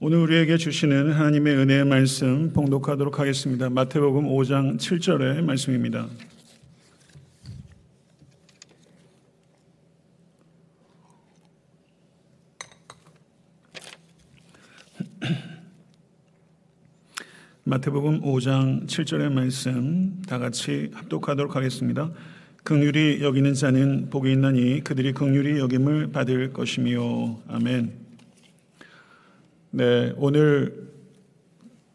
[0.00, 3.68] 오늘 우리에게 주시는 하나님의 은혜의 말씀 봉독하도록 하겠습니다.
[3.68, 6.06] 마태복음 5장 7절의 말씀입니다.
[17.64, 22.12] 마태복음 5장 7절의 말씀 다 같이 합독하도록 하겠습니다.
[22.62, 28.07] 긍휼히 여기는 자는 복이 있나니 그들이 긍휼히 여김을 받을 것이며 아멘.
[29.78, 30.90] 네, 오늘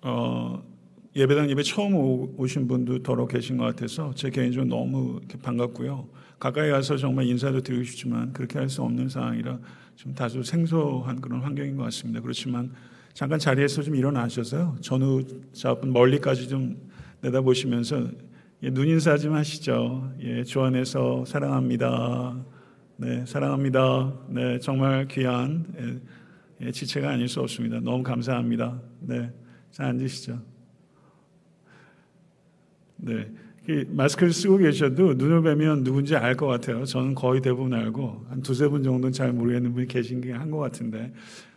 [0.04, 0.64] 어,
[1.18, 1.96] 예배당 예배 처음
[2.40, 6.08] 오신 분도 더러 계신 것 같아서 제 개인적으로 너무 반갑고요.
[6.40, 9.60] 가까이 가서 정말 인사도 드리고 싶지만 그렇게 할 수 없는 상황이라
[9.98, 12.22] 좀 다소 생소한 그런 환경인 것 같습니다.
[12.22, 12.72] 그렇지만
[13.14, 14.78] 잠깐 자리에서 좀 일어나셔서요.
[14.80, 15.22] 전후
[15.52, 16.78] 좌분 멀리까지 좀
[17.20, 18.08] 내다보시면서
[18.64, 20.10] 예, 눈인사 좀 하시죠.
[20.22, 22.46] 예, 주 안에서 사랑합니다.
[22.96, 24.14] 네, 사랑합니다.
[24.30, 26.00] 네, 정말 귀한 예, 예,
[26.72, 27.80] 지체가 아닐 수 없습니다.
[27.80, 28.82] 너무 감사합니다.
[29.02, 29.32] 네,
[29.72, 30.40] 자 앉으시죠.
[32.98, 33.28] 네,
[33.90, 36.86] 마스크를 쓰고 계셔도 눈을 뵈면 누군지 알 것 같아요.
[36.86, 40.58] 저는 거의 대부분 알고 한 두세 분 정도는 잘 모르겠는 분이 계신 게 한 것
[40.60, 41.14] 같은데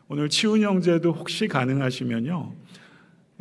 [0.09, 2.53] 오늘 치훈 형제도 혹시 가능하시면요.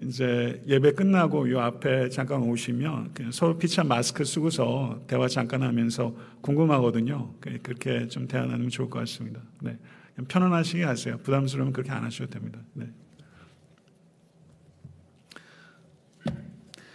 [0.04, 7.34] 이제 예배 끝나고 요 앞에 잠깐 오시면 서로 피차 마스크 쓰고서 대화 잠깐 하면서 궁금하거든요.
[7.64, 9.40] 그렇게 좀 대화 나누면 좋을 것 같습니다.
[9.62, 9.78] 네.
[10.28, 11.18] 편안하시게 하세요.
[11.18, 12.60] 부담스러우면 그렇게 안 하셔도 됩니다.
[12.74, 12.88] 네.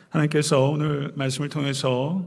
[0.08, 2.24] 하나님께서 오늘 말씀을 통해서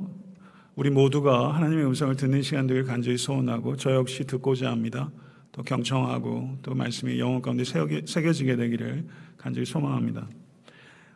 [0.76, 5.12] 우리 모두가 하나님의 음성을 듣는 시간 되길 간절히 소원하고 저 역시 듣고자 합니다.
[5.52, 9.06] 또 경청하고 또 말씀이 영혼 가운데 새겨지게 되기를
[9.38, 10.28] 간절히 소망합니다.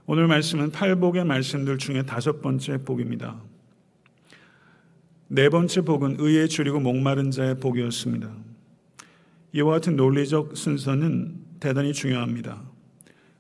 [0.06, 3.42] 오늘 말씀은 팔복의 말씀들 중에 다섯 번째 복입니다.
[5.28, 8.47] 네 번째 복은 의에 줄이고 목마른 자의 복이었습니다.
[9.58, 12.62] 이와 같은 논리적 순서는 대단히 중요합니다.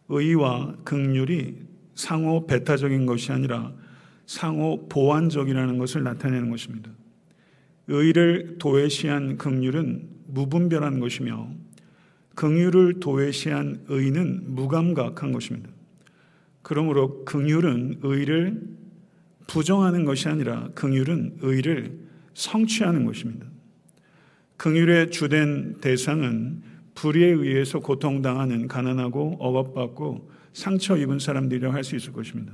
[0.09, 1.59] 의와 극률이
[1.93, 3.71] 상호 배타적인 것이 아니라
[4.25, 6.89] 상호 보완적이라는 것을 나타내는 것입니다.
[7.85, 11.51] 의를 도외시한 극률은 무분별한 것이며
[12.33, 15.69] 긍휼을 도외시한 의는 무감각한 것입니다.
[16.63, 18.59] 그러므로 긍휼은 의를
[19.45, 21.99] 부정하는 것이 아니라 긍휼은 의를
[22.33, 23.45] 성취하는 것입니다.
[24.57, 26.61] 긍휼의 주된 대상은
[26.95, 32.53] 불의에 의해서 고통당하는 가난하고 억압받고 상처 입은 사람들이라고 할 수 있을 것입니다.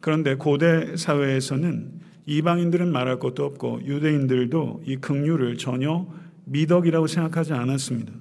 [0.00, 6.06] 그런데 고대 사회에서는 이방인들은 말할 것도 없고 유대인들도 이 긍휼을 전혀
[6.46, 8.12] 미덕이라고 생각하지 않았습니다.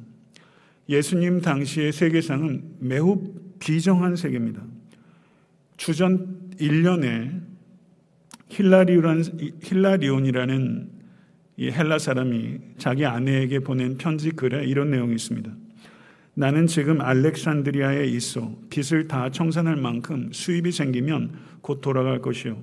[0.90, 4.62] 예수님 당시의 세계상은 매우 비정한 세계입니다.
[5.78, 7.42] 주전 1년에
[9.62, 10.93] 힐라리온이라는
[11.58, 15.52] 이 헬라 사람이 자기 아내에게 보낸 편지 글에 이런 내용이 있습니다.
[16.36, 21.32] 나는 지금 알렉산드리아에 있어 빚을 다 청산할 만큼 수입이 생기면
[21.62, 22.58] 곧 돌아갈 것이요.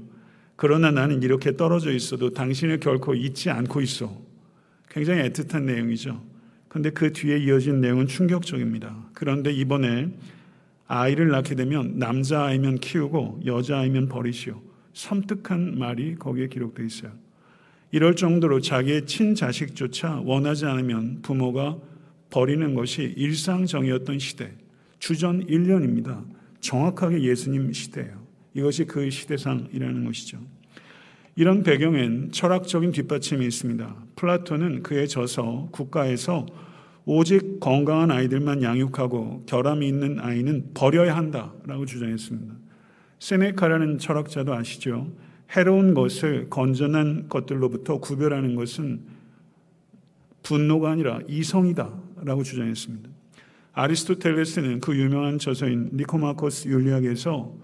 [0.56, 4.14] 그러나 나는 이렇게 떨어져 있어도 당신을 결코 잊지 않고 있어.
[4.90, 6.20] 굉장히 애틋한 내용이죠.
[6.68, 9.10] 그런데 그 뒤에 이어진 내용은 충격적입니다.
[9.14, 10.10] 그런데 이번에
[10.86, 14.60] 아이를 낳게 되면 남자아이면 키우고 여자아이면 버리시오.
[14.92, 17.12] 섬뜩한 말이 거기에 기록되어 있어요.
[17.92, 21.78] 이럴 정도로 자기의 친자식조차 원하지 않으면 부모가
[22.30, 24.52] 버리는 것이 일상정이었던 시대.
[25.00, 26.24] 주전 1년입니다.
[26.60, 28.20] 정확하게 예수님 시대예요.
[28.54, 30.38] 이것이 그 시대상이라는 것이죠.
[31.36, 33.96] 이런 배경엔 철학적인 뒷받침이 있습니다.
[34.16, 36.46] 플라톤은 그에 져서 국가에서
[37.06, 42.54] 오직 건강한 아이들만 양육하고 결함이 있는 아이는 버려야 한다라고 주장했습니다.
[43.18, 45.10] 세네카라는 철학자도 아시죠?
[45.56, 49.00] 해로운 것을 건전한 것들로부터 구별하는 것은
[50.42, 53.10] 분노가 아니라 이성이다라고 주장했습니다.
[53.72, 57.54] 아리스토텔레스는 그 유명한 저서인 니코마코스 윤리학에서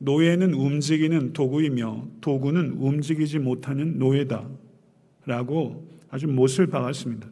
[0.00, 4.46] 노예는 움직이는 도구이며 도구는 움직이지 못하는 노예다.
[5.24, 7.28] 라고 아주 못을 박았습니다.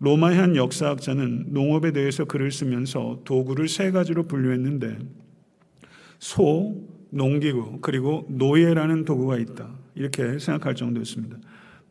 [0.00, 4.98] 로마의 한 역사학자는 농업에 대해서 글을 쓰면서 도구를 세 가지로 분류했는데
[6.18, 6.74] 소,
[7.10, 9.68] 농기구, 그리고 노예라는 도구가 있다.
[9.94, 11.38] 이렇게 생각할 정도였습니다.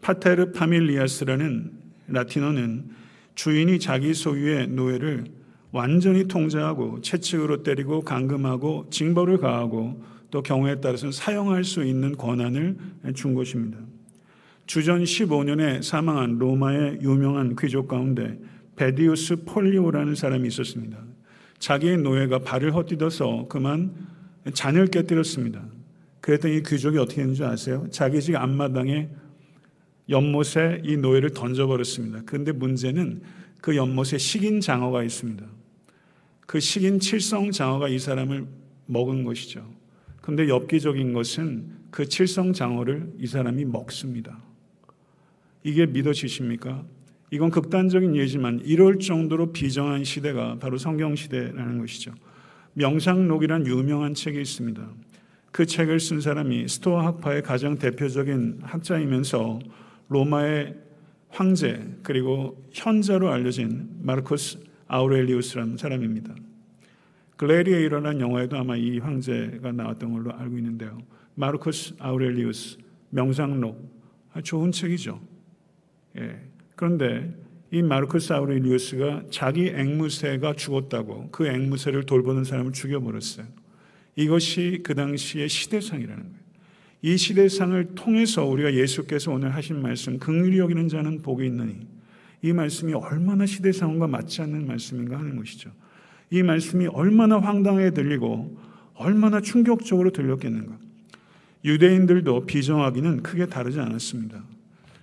[0.02, 1.72] 파테르 파밀리아스라는
[2.08, 2.90] 라틴어는
[3.36, 5.26] 주인이 자기 소유의 노예를
[5.72, 12.78] 완전히 통제하고 채찍으로 때리고 감금하고 징벌을 가하고 또 경우에 따라서는 사용할 수 있는 권한을
[13.16, 13.78] 준 것입니다.
[14.66, 18.38] 주전 15년에 사망한 로마의 유명한 귀족 가운데
[18.76, 20.98] 베디우스 폴리오라는 사람이 있었습니다.
[21.60, 23.94] 자기의 노예가 발을 헛디뎌서 그만
[24.54, 25.66] 잔을 깨뜨렸습니다.
[26.22, 27.88] 그랬더니 이 귀족이 어떻게 했는지 아세요?
[27.92, 29.10] 자기 집 앞마당에
[30.10, 32.24] 연못에 이 노예를 던져버렸습니다.
[32.26, 33.22] 그런데 문제는
[33.62, 35.46] 그 연못에 식인 장어가 있습니다.
[36.46, 38.48] 그 식인 칠성 장어가 이 사람을
[38.86, 39.70] 먹은 것이죠.
[40.22, 44.42] 근데 엽기적인 것은 그 칠성 장어를 이 사람이 먹습니다.
[45.64, 46.86] 이게 믿어지십니까?
[47.32, 52.14] 이건 극단적인 예지만 이럴 정도로 비정한 시대가 바로 성경 시대라는 것이죠.
[52.78, 54.88] 명상록이란 유명한 책이 있습니다.
[55.52, 59.60] 그 책을 쓴 사람이 스토아 학파의 가장 대표적인 학자이면서
[60.10, 60.78] 로마의
[61.30, 66.36] 황제 그리고 현자로 알려진 마르코스 아우렐리우스라는 사람입니다.
[67.38, 71.00] 글래리에이러라는 영화에도 아마 이 황제가 나왔던 걸로 알고 있는데요.
[71.34, 72.78] 마르코스 아우렐리우스
[73.10, 73.92] 명상록
[74.44, 75.20] 좋은 책이죠.
[76.20, 76.40] 예.
[76.76, 77.34] 그런데
[77.72, 83.46] 이 마르코스 아우렐리우스가 자기 앵무새가 죽었다고 그 앵무새를 돌보는 사람을 죽여버렸어요.
[84.16, 86.38] 이것이 그 당시의 시대상이라는 거예요.
[87.02, 91.76] 이 시대상을 통해서 우리가 예수께서 오늘 하신 말씀, 긍휼히 여기는 자는 복이 있느니
[92.42, 95.72] 이 말씀이 얼마나 시대상과 맞지 않는 말씀인가 하는 것이죠.
[96.32, 98.58] 이 말씀이 얼마나 황당해 들리고
[98.96, 100.78] 얼마나 충격적으로 들렸겠는가.
[101.66, 104.44] 유대인들도 비정하기는 크게 다르지 않았습니다.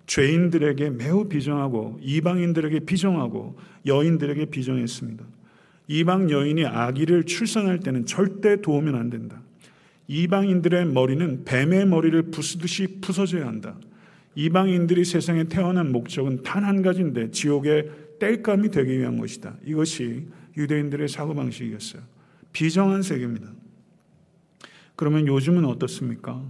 [0.07, 3.57] 죄인들에게 매우 비정하고 이방인들에게 비정하고
[3.87, 5.25] 여인들에게 비정했습니다.
[5.89, 9.41] 이방 여인이 아기를 출산할 때는 절대 도우면 안 된다.
[10.09, 13.77] 이방인들의 머리는 뱀의 머리를 부수듯이 부서져야 한다.
[14.35, 19.57] 이방인들이 세상에 태어난 목적은 단 한 가지인데 지옥의 땔감이 되기 위한 것이다.
[19.65, 22.03] 이것이 유대인들의 사고방식이었어요.
[22.53, 23.49] 비정한 세계입니다.
[24.97, 26.43] 그러면 요즘은 어떻습니까?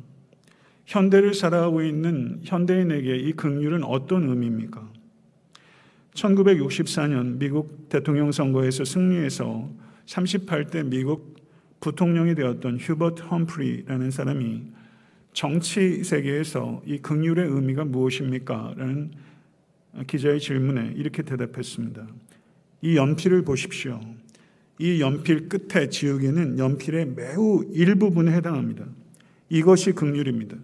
[0.86, 4.92] 현대를 살아가고 있는 현대인에게 이 긍휼은 어떤 의미입니까?
[6.14, 9.70] 1964년 미국 대통령 선거에서 승리해서
[10.06, 11.34] 38대 미국
[11.80, 14.62] 부통령이 되었던 휴버트 험프리라는 사람이
[15.32, 18.74] 정치 세계에서 이 긍휼의 의미가 무엇입니까?
[18.76, 19.10] 라는
[20.06, 22.06] 기자의 질문에 이렇게 대답했습니다.
[22.82, 24.00] 이 연필을 보십시오.
[24.78, 28.84] 이 연필 끝에 지우개는 연필의 매우 일부분에 해당합니다.
[29.48, 30.56] 이것이 극률입니다.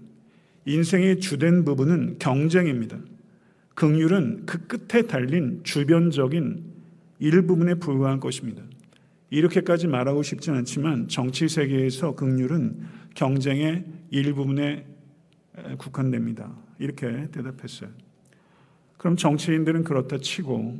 [0.65, 2.99] 인생의 주된 부분은 경쟁입니다.
[3.75, 6.65] 극률은 그 끝에 달린 주변적인
[7.19, 8.62] 일부분에 불과한 것입니다.
[9.31, 12.81] 이렇게까지 말하고 싶진 않지만 정치 세계에서 극률은
[13.15, 14.87] 경쟁의 일부분에
[15.79, 16.53] 국한됩니다.
[16.79, 17.91] 이렇게 대답했어요.
[18.99, 20.79] 그럼 정치인들은 그렇다 치고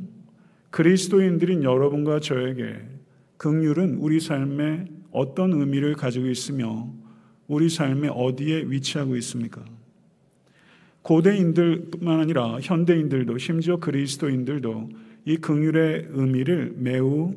[0.69, 2.79] 그리스도인들인 여러분과 저에게
[3.37, 6.87] 극률은 우리 삶에 어떤 의미를 가지고 있으며
[7.51, 9.61] 우리 삶에 어디에 위치하고 있습니까?
[11.01, 14.89] 고대인들뿐만 아니라 현대인들도 심지어 그리스도인들도
[15.25, 17.35] 이 긍휼의 의미를 매우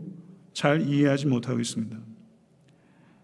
[0.52, 1.98] 잘 이해하지 못하고 있습니다.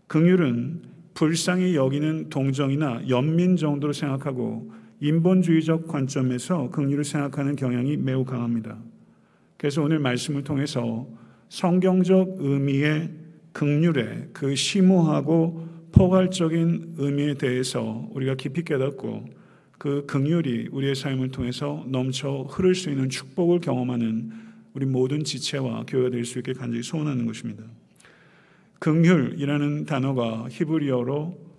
[0.08, 0.82] 긍휼은
[1.14, 8.76] 불쌍히 여기는 동정이나 연민 정도로 생각하고 인본주의적 관점에서 긍휼을 생각하는 경향이 매우 강합니다.
[9.56, 11.06] 그래서 오늘 말씀을 통해서
[11.50, 13.10] 성경적 의미의
[13.52, 19.24] 극률의 그 심오하고 포괄적인 의미에 대해서 우리가 깊이 깨닫고
[19.78, 24.30] 그 극률이 우리의 삶을 통해서 넘쳐 흐를 수 있는 축복을 경험하는
[24.74, 27.64] 우리 모든 지체와 교회가 될 수 있게 간절히 소원하는 것입니다.
[28.78, 31.50] 긍휼이라는 단어가 히브리어로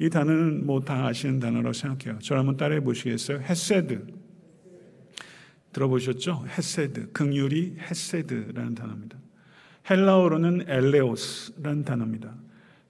[0.00, 2.18] 이 단어는 뭐 다 아시는 단어라고 생각해요.
[2.20, 3.38] 저를 한번 따라해 보시겠어요?
[3.38, 4.06] 헤세드.
[5.72, 6.44] 들어보셨죠?
[6.56, 9.18] 헤세드, 긍휼이 헤세드라는 단어입니다.
[9.90, 12.34] 헬라어로는 엘레오스라는 단어입니다.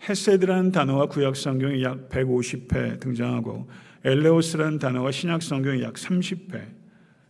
[0.08, 3.68] 헤세드라는 단어가 구약 성경에 약 150회 등장하고
[4.04, 6.62] 엘레오스라는 단어가 신약 성경에 약 30회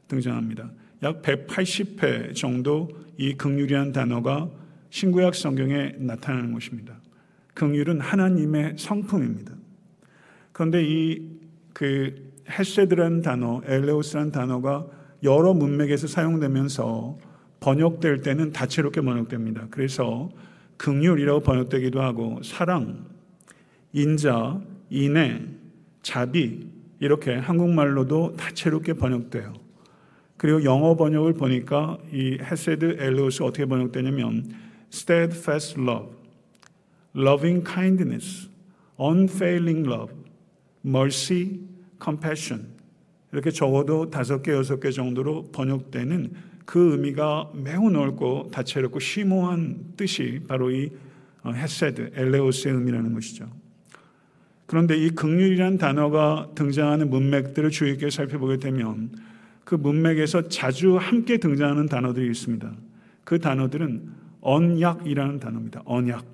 [0.09, 0.71] 등장합니다.
[1.03, 4.51] 약 180회 정도 이 긍휼이라는 단어가
[4.91, 7.01] 신구약 성경에 나타나는 것입니다.
[7.55, 9.53] 긍휼은 하나님의 성품입니다.
[10.53, 11.35] 그런데 이
[11.75, 14.87] 그 헤세드라는 단어, 엘레오스라는 단어가
[15.23, 17.19] 여러 문맥에서 사용되면서
[17.61, 19.67] 번역될 때는 다채롭게 번역됩니다.
[19.71, 20.31] 그래서
[20.77, 23.07] 극률이라고 번역되기도 하고 사랑,
[23.93, 25.43] 인자, 인애,
[26.03, 26.69] 자비
[27.01, 29.55] 이렇게 한국말로도 다채롭게 번역돼요.
[30.37, 34.53] 그리고 영어 번역을 보니까 이 헤세드 엘로스 어떻게 번역되냐면
[34.93, 36.09] steadfast love,
[37.17, 38.49] loving kindness,
[39.01, 40.15] unfailing love,
[40.85, 41.61] mercy,
[42.03, 42.75] compassion
[43.33, 46.33] 이렇게 적어도 다섯 개, 여섯 개 정도로 번역되는
[46.65, 50.91] 그 의미가 매우 넓고 다채롭고 심오한 뜻이 바로 이
[51.43, 53.51] 어, 헤세드, 엘레오스의 의미라는 것이죠.
[54.67, 59.11] 그런데 이 극률이라는 단어가 등장하는 문맥들을 주의 깊게 살펴보게 되면
[59.65, 62.73] 그 문맥에서 자주 함께 등장하는 단어들이 있습니다.
[63.25, 65.83] 그 단어들은 언약이라는 단어입니다.
[65.85, 66.25] 언약.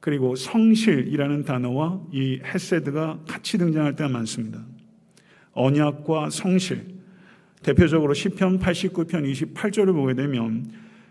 [0.00, 4.64] 그리고 성실이라는 단어와 이 헤세드가 같이 등장할 때가 많습니다.
[5.52, 6.91] 언약과 성실.
[7.62, 10.70] 대표적으로 시편 89편 28절을 보게 되면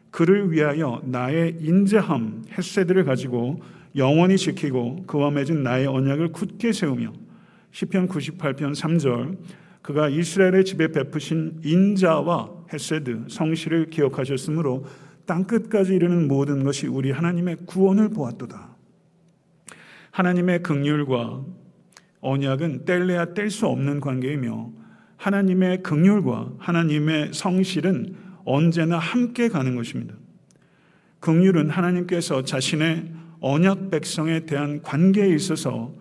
[0.09, 3.61] 그를 위하여 나의 인자함 헤세드를 가지고
[3.95, 7.13] 영원히 지키고 그와 맺은 나의 언약을 굳게 세우며
[7.71, 9.37] 시편 98편 3절
[9.81, 14.85] 그가 이스라엘의 집에 베푸신 인자와 헤세드 성실을 기억하셨으므로
[15.25, 18.75] 땅 끝까지 이르는 모든 것이 우리 하나님의 구원을 보았도다.
[20.11, 21.45] 하나님의 극률과
[22.19, 24.80] 언약은 뗄래야 뗄 수 없는 관계이며
[25.21, 30.15] 하나님의 극률과 하나님의 성실은 언제나 함께 가는 것입니다.
[31.19, 35.93] 극률은 하나님께서 자신의 언약 백성에 대한 관계에 있어서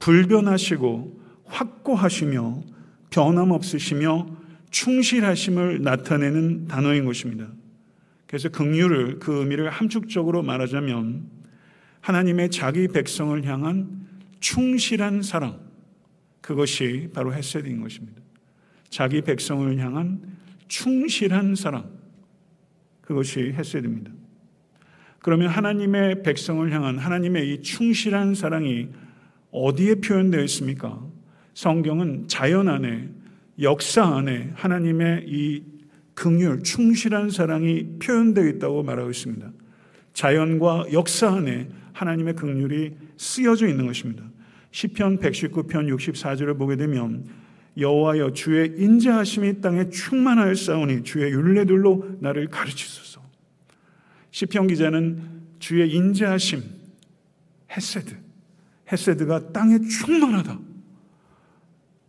[0.00, 2.62] 불변하시고 확고하시며
[3.10, 4.26] 변함없으시며
[4.70, 7.46] 충실하심을 나타내는 단어인 것입니다.
[8.26, 11.30] 그래서 극률을 그 의미를 함축적으로 말하자면
[12.00, 14.08] 하나님의 자기 백성을 향한
[14.40, 15.60] 충실한 사랑
[16.40, 18.25] 그것이 바로 헤세드인 것입니다.
[18.90, 20.20] 자기 백성을 향한
[20.68, 21.90] 충실한 사랑
[23.00, 24.10] 그것이 헤세드입니다.
[25.20, 28.88] 그러면 하나님의 백성을 향한 하나님의 이 충실한 사랑이
[29.50, 31.04] 어디에 표현되어 있습니까?
[31.54, 33.08] 성경은 자연 안에
[33.60, 35.64] 역사 안에 하나님의 이
[36.14, 39.50] 극률, 충실한 사랑이 표현되어 있다고 말하고 있습니다.
[40.12, 44.24] 자연과 역사 안에 하나님의 극률이 쓰여져 있는 것입니다.
[44.70, 47.24] 시편 119편 64절을 보게 되면
[47.78, 53.20] 여호와여 주의 인자하심이 땅에 충만하였사오니 주의 율례들로 나를 가르치소서.
[54.30, 55.20] 시편 기자는
[55.58, 56.62] 주의 인자하심
[57.70, 58.16] 헤세드
[58.90, 60.58] 헤세드가 땅에 충만하다.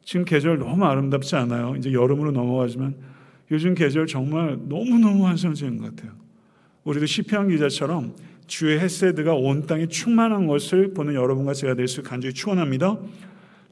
[0.03, 1.75] 지금 계절 너무 아름답지 않아요.
[1.75, 2.95] 이제 여름으로 넘어가지만
[3.51, 6.13] 요즘 계절 정말 너무너무 환상적인 것 같아요.
[6.83, 12.33] 우리도 시편 기자처럼 주의 헤세드가 온 땅에 충만한 것을 보는 여러분과 제가 될 수 간절히
[12.33, 12.97] 축원합니다.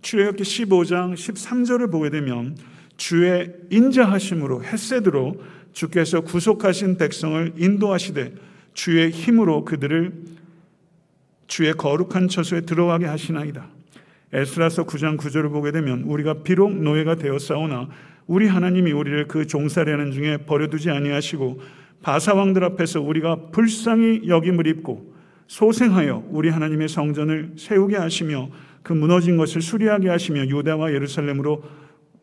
[0.05, 2.55] 출애굽기 15장 13절을 보게 되면
[2.95, 5.41] 주의 인자하심으로 헤세드로
[5.74, 8.35] 주께서 구속하신 백성을 인도하시되
[8.75, 10.13] 주의 힘으로 그들을
[11.47, 13.67] 주의 거룩한 처소에 들어가게 하시나이다.
[14.31, 17.89] 에스라서 9장 9절을 보게 되면 우리가 비록 노예가 되었사오나
[18.27, 21.62] 우리 하나님이 우리를 그 종살이하는 중에 버려두지 아니하시고
[22.03, 25.15] 바사왕들 앞에서 우리가 불쌍히 여김을 입고
[25.47, 28.51] 소생하여 우리 하나님의 성전을 세우게 하시며
[28.85, 31.63] 그 무너진 것을 수리하게 하시며 유다와 예루살렘으로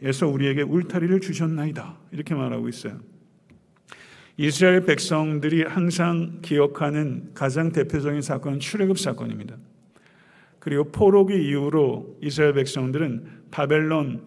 [0.00, 1.96] 에서 우리에게 울타리를 주셨나이다.
[2.12, 3.00] 이렇게 말하고 있어요.
[4.36, 9.56] 이스라엘 백성들이 항상 기억하는 가장 대표적인 사건은 출애굽 사건입니다.
[10.60, 14.24] 그리고 포로기 이후로 이스라엘 백성들은 바벨론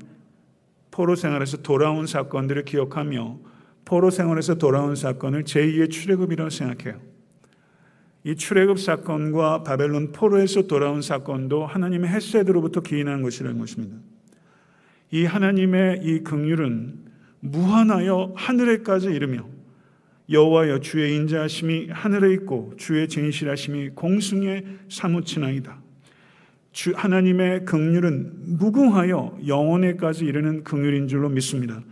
[0.91, 3.39] 포로 생활에서 돌아온 사건들을 기억하며
[3.85, 6.99] 포로 생활에서 돌아온 사건을 제2의 출애굽이라고 생각해요.
[8.25, 13.97] 이 출애굽 사건과 바벨론 포로에서 돌아온 사건도 하나님의 햇세드로부터 기인한 것이라는 것입니다.
[15.11, 17.05] 이 하나님의 이 긍휼은
[17.41, 19.47] 무한하여 하늘에까지 이르며
[20.31, 25.77] 여호와여 주의 인자하심이 하늘에 있고 주의 진실하심이 공중에 사무치나이다.
[26.71, 31.83] 주 하나님의 긍휼은 무궁하여 영원에까지 이르는 긍휼인 줄로 믿습니다.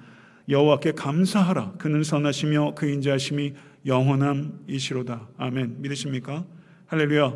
[0.50, 1.74] 여호와께 감사하라.
[1.78, 3.54] 그는 선하시며 그 인자하심이
[3.86, 5.30] 영원함이시로다.
[5.38, 5.82] 아멘.
[5.82, 6.46] 믿으십니까?
[6.88, 7.34] 할렐루야.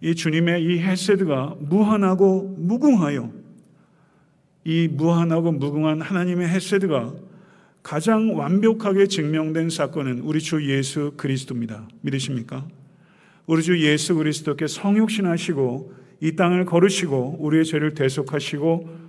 [0.00, 3.32] 이 주님의 이 헤세드가 무한하고 무궁하여
[4.64, 7.14] 이 무한하고 무궁한 하나님의 헤세드가
[7.82, 11.88] 가장 완벽하게 증명된 사건은 우리 주 예수 그리스도입니다.
[12.02, 12.66] 믿으십니까?
[13.46, 19.08] 우리 주 예수 그리스도께 성육신하시고 이 땅을 걸으시고 우리의 죄를 대속하시고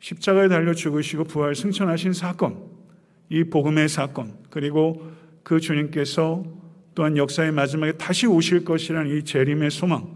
[0.00, 2.58] 십자가에 달려 죽으시고 부활 승천하신 사건,
[3.28, 5.06] 이 복음의 사건, 그리고
[5.42, 6.44] 그 주님께서
[6.94, 10.14] 또한 역사의 마지막에 다시 오실 것이라는 이 재림의 소망,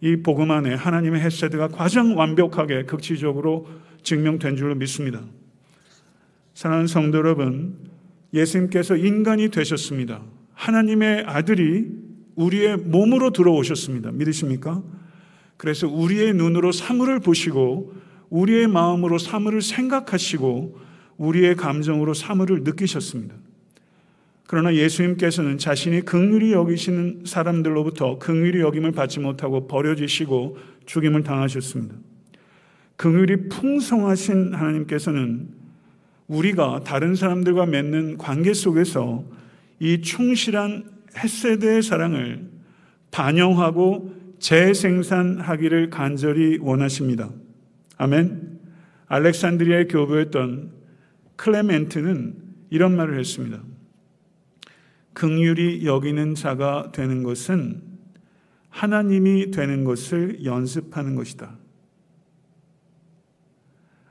[0.00, 3.68] 이 복음 안에 하나님의 헤세드가 가장 완벽하게 극치적으로
[4.02, 5.20] 증명된 줄로 믿습니다.
[6.54, 7.76] 사랑하는 성도 여러분,
[8.32, 10.22] 예수님께서 인간이 되셨습니다.
[10.54, 11.86] 하나님의 아들이
[12.36, 14.12] 우리의 몸으로 들어오셨습니다.
[14.12, 14.82] 믿으십니까?
[15.56, 17.94] 그래서 우리의 눈으로 사물을 보시고
[18.30, 20.78] 우리의 마음으로 사물을 생각하시고
[21.18, 23.34] 우리의 감정으로 사물을 느끼셨습니다.
[24.50, 31.94] 그러나 예수님께서는 자신이 극률이 여기시는 사람들로부터 극률이 여김을 받지 못하고 버려지시고 죽임을 당하셨습니다.
[32.96, 35.50] 극률이 풍성하신 하나님께서는
[36.26, 39.24] 우리가 다른 사람들과 맺는 관계 속에서
[39.78, 40.82] 이 충실한
[41.16, 42.50] 햇세대의 사랑을
[43.12, 47.30] 반영하고 재생산하기를 간절히 원하십니다.
[47.98, 48.58] 아멘.
[49.06, 50.72] 알렉산드리아의 교부였던
[51.36, 52.34] 클레멘트는
[52.70, 53.69] 이런 말을 했습니다.
[55.12, 57.82] 극률이 여기는 자가 되는 것은
[58.68, 61.56] 하나님이 되는 것을 연습하는 것이다.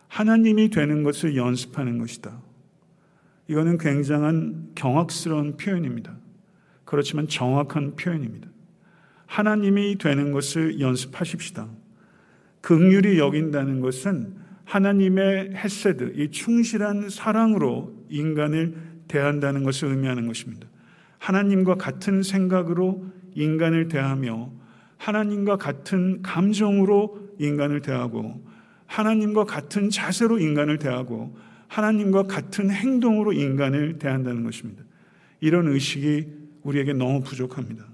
[0.07, 2.41] 하나님이 되는 것을 연습하는 것이다.
[3.47, 6.17] 이거는 굉장한 경악스러운 표현입니다.
[6.85, 8.49] 그렇지만 정확한 표현입니다.
[9.25, 11.69] 하나님이 되는 것을 연습하십시다.
[12.61, 18.75] 극률이 여긴다는 것은 하나님의 헤세드, 이 충실한 사랑으로 인간을
[19.07, 20.68] 대한다는 것을 의미하는 것입니다.
[21.19, 24.51] 하나님과 같은 생각으로 인간을 대하며
[24.97, 28.43] 하나님과 같은 감정으로 인간을 대하고
[28.87, 34.83] 하나님과 같은 자세로 인간을 대하고 하나님과 같은 행동으로 인간을 대한다는 것입니다.
[35.39, 36.27] 이런 의식이
[36.63, 37.85] 우리에게 너무 부족합니다.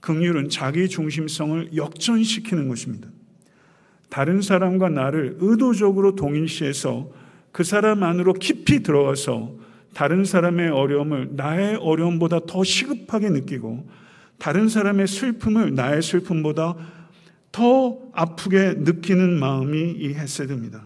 [0.00, 3.08] 극률은 자기 중심성을 역전시키는 것입니다.
[4.08, 7.10] 다른 사람과 나를 의도적으로 동일시해서
[7.52, 9.54] 그 사람 안으로 깊이 들어가서
[9.94, 13.88] 다른 사람의 어려움을 나의 어려움보다 더 시급하게 느끼고
[14.38, 16.76] 다른 사람의 슬픔을 나의 슬픔보다
[17.52, 20.84] 더 아프게 느끼는 마음이 이 헤세드입니다.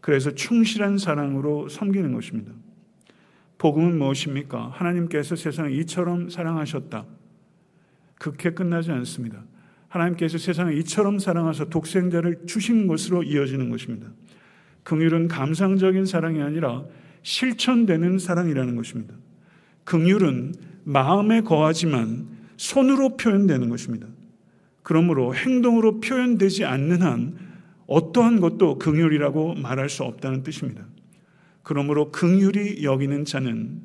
[0.00, 2.52] 그래서 충실한 사랑으로 섬기는 것입니다.
[3.58, 4.70] 복음은 무엇입니까?
[4.74, 7.04] 하나님께서 세상을 이처럼 사랑하셨다.
[8.18, 9.42] 그렇게 끝나지 않습니다.
[9.88, 14.08] 하나님께서 세상을 이처럼 사랑하사 독생자를 주신 것으로 이어지는 것입니다.
[14.84, 16.84] 긍휼은 감상적인 사랑이 아니라
[17.22, 19.14] 실천되는 사랑이라는 것입니다.
[19.84, 24.06] 긍휼은 마음에 거하지만 손으로 표현되는 것입니다.
[24.82, 27.36] 그러므로 행동으로 표현되지 않는 한
[27.86, 30.86] 어떠한 것도 긍휼이라고 말할 수 없다는 뜻입니다.
[31.62, 33.82] 그러므로 긍휼이 여기는 자는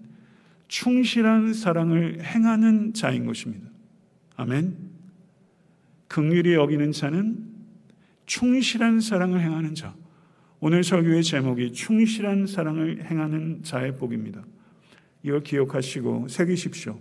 [0.68, 3.68] 충실한 사랑을 행하는 자인 것입니다.
[4.36, 4.76] 아멘.
[6.08, 7.38] 긍휼이 여기는 자는
[8.26, 9.94] 충실한 사랑을 행하는 자.
[10.66, 14.46] 오늘 설교의 제목이 충실한 사랑을 행하는 자의 복입니다.
[15.22, 16.98] 이걸 기억하시고 새기십시오.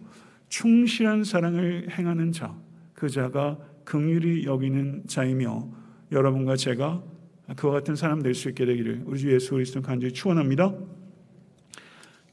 [0.48, 2.58] 충실한 사랑을 행하는 자,
[2.92, 5.68] 그 자가 긍휼히 여기는 자이며
[6.10, 7.04] 여러분과 제가
[7.54, 10.74] 그와 같은 사람 될 수 있게 되기를 우리 주 예수 그리스도 간절히 축원합니다.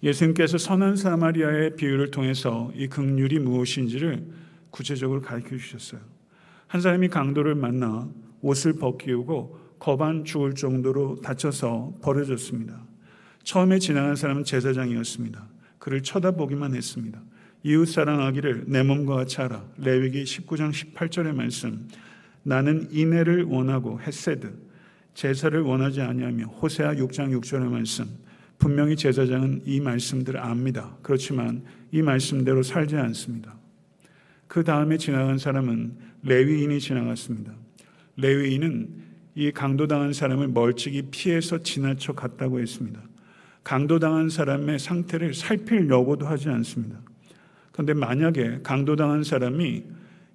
[0.02, 4.26] 예수님께서 선한 사마리아의 비유를 통해서 이 긍휼이 무엇인지를
[4.72, 6.02] 구체적으로 가르쳐 주셨어요.
[6.66, 8.10] 한 사람이 강도를 만나
[8.42, 12.80] 옷을 벗기우고 거반 죽을 정도로 다쳐서 버려졌습니다.
[13.44, 15.48] 처음에 지나간 사람은 제사장이었습니다.
[15.80, 17.22] 그를 쳐다보기만 했습니다.
[17.64, 19.66] 이웃 사랑하기를 내 몸과 같이 하라.
[19.78, 21.88] 레위기 19장 18절의 말씀.
[22.44, 24.54] 나는 인애를 원하고 헤세드
[25.14, 28.06] 제사를 원하지 아니하며 호세아 6장 6절의 말씀.
[28.58, 30.98] 분명히 제사장은 이 말씀들을 압니다.
[31.02, 33.58] 그렇지만 이 말씀대로 살지 않습니다.
[34.48, 37.54] 그 다음에 지나간 사람은 레위인이 지나갔습니다.
[38.18, 43.02] 레위인은 이 강도당한 사람을 멀찍이 피해서 지나쳐 갔다고 했습니다.
[43.64, 47.00] 강도당한 사람의 상태를 살필려고도 하지 않습니다.
[47.72, 49.84] 그런데 만약에 강도당한 사람이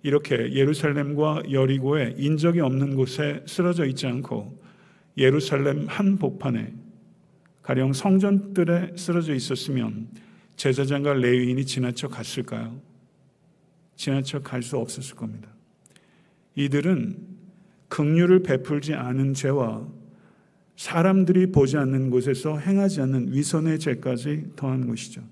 [0.02, 4.62] 이렇게 예루살렘과 여리고에 인적이 없는 곳에 쓰러져 있지 않고
[5.16, 6.74] 예루살렘 한 복판에
[7.62, 10.08] 가령 성전들에 쓰러져 있었으면
[10.56, 12.78] 제사장과 레위인이 지나쳐 갔을까요?
[13.96, 15.48] 지나쳐 갈 수 없었을 겁니다.
[16.56, 17.33] 이들은
[17.88, 19.86] 긍휼을 베풀지 않은 죄와
[20.76, 25.22] 사람들이 보지 않는 곳에서 행하지 않는 위선의 죄까지 더한 것이죠.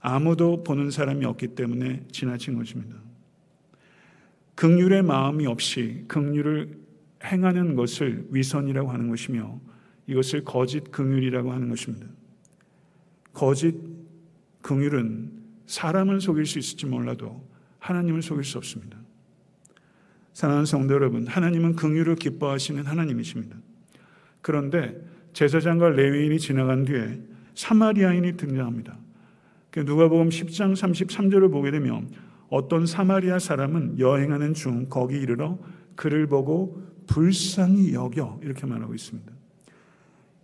[0.00, 2.96] 아무도 보는 사람이 없기 때문에 지나친 것입니다.
[4.54, 6.78] 긍휼의 마음이 없이 긍휼을
[7.24, 9.60] 행하는 것을 위선이라고 하는 것이며
[10.06, 12.06] 이것을 거짓 긍휼이라고 하는 것입니다.
[13.32, 13.74] 거짓
[14.62, 15.32] 긍휼은
[15.66, 17.46] 사람을 속일 수 있을지 몰라도
[17.78, 18.97] 하나님을 속일 수 없습니다.
[20.38, 23.56] 사랑하는 성도 여러분, 하나님은 긍휼을 기뻐하시는 하나님이십니다.
[24.40, 24.96] 그런데
[25.32, 27.20] 제사장과 레위인이 지나간 뒤에
[27.56, 28.96] 사마리아인이 등장합니다.
[29.72, 32.08] 그 누가복음 10장 33절을 보게 되면
[32.50, 35.58] 어떤 사마리아 사람은 여행하는 중 거기 이르러
[35.96, 39.32] 그를 보고 불쌍히 여겨 이렇게 말하고 있습니다.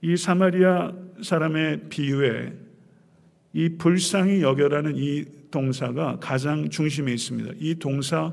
[0.02, 2.52] 이 사마리아 사람의 비유에
[3.52, 7.52] 이 불쌍히 여겨라는 이 동사가 가장 중심에 있습니다.
[7.61, 8.33] 이 동사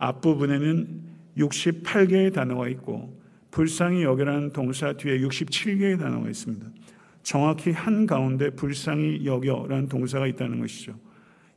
[0.00, 1.02] 앞부분에는
[1.38, 3.16] 68개의 단어가 있고
[3.50, 6.66] 불쌍히 여겨라는 동사 뒤에 67개의 단어가 있습니다.
[7.22, 10.98] 정확히 한 가운데 불쌍히 여겨라는 동사가 있다는 것이죠.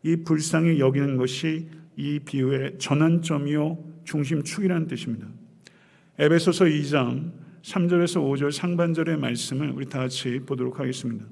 [0.03, 5.27] 이 불쌍히 여기는 것이 이 비유의 전환점이요 중심축이라는 뜻입니다.
[6.19, 11.25] 에베소서 2장 3절에서 5절 상반절의 말씀을 우리 다 같이 보도록 하겠습니다.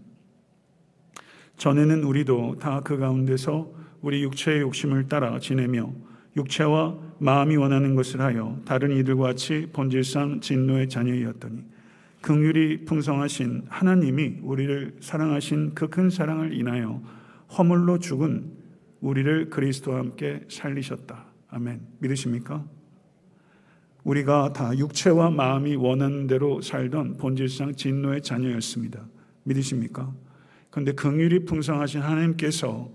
[1.58, 3.72] 전에는 우리도 다 그 가운데서
[4.02, 5.94] 우리 육체의 욕심을 따라 지내며
[6.36, 11.64] 육체와 마음이 원하는 것을 하여 다른 이들과 같이 본질상 진노의 자녀이었더니
[12.22, 17.02] 긍휼이 풍성하신 하나님이 우리를 사랑하신 그 큰 사랑을 인하여
[17.58, 18.52] 허물로 죽은
[19.02, 21.26] 우리를 그리스도와 함께 살리셨다.
[21.50, 21.82] 아멘.
[22.00, 22.64] 믿으십니까?
[24.04, 29.06] 우리가 다 육체와 마음이 원하는 대로 살던 본질상 진노의 자녀였습니다.
[29.44, 30.14] 믿으십니까?
[30.70, 32.90] 그런데 긍휼이 풍성하신 하나님께서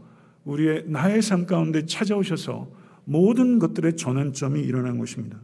[0.44, 2.68] 우리의 나의 삶 가운데 찾아오셔서
[3.06, 5.38] 모든 것들의 전환점이 일어난 것입니다.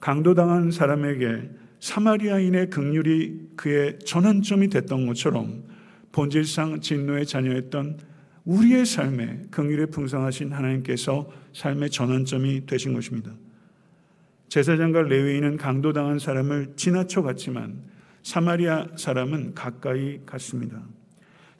[0.00, 5.64] 강도당한 사람에게 사마리아인의 극률이 그의 전환점이 됐던 것처럼
[6.12, 7.98] 본질상 진노의 자녀였던
[8.44, 13.32] 우리의 삶에 긍휼에 풍성하신 하나님께서 삶의 전환점이 되신 것입니다.
[14.48, 17.82] 제사장과 레위인은 강도당한 사람을 지나쳐 갔지만
[18.22, 20.82] 사마리아 사람은 가까이 갔습니다.